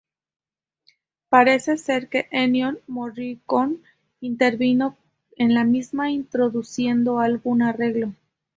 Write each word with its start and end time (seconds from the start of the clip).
Parece 1.29 1.77
ser 1.77 2.09
que 2.09 2.27
Ennio 2.31 2.75
Morricone 2.87 3.77
intervino 4.19 4.97
en 5.37 5.53
la 5.53 5.63
misma 5.63 6.09
introduciendo 6.09 7.19
algún 7.19 7.61
arreglo. 7.61 8.11